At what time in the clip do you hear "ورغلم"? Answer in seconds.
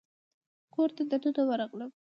1.49-1.91